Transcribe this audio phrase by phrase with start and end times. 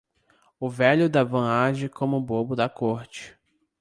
[0.59, 3.37] O velho da van age como bobo da corte